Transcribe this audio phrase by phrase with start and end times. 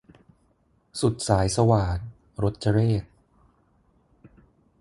[0.99, 1.99] สุดสายสวาท-
[2.43, 3.03] รจเรข